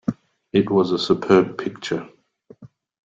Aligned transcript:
It 0.51 0.71
was 0.71 0.91
a 0.91 0.97
superb 0.97 1.59
picture. 1.59 2.09